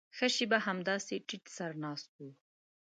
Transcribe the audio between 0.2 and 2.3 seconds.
شېبه همداسې ټيټ سر ناست و.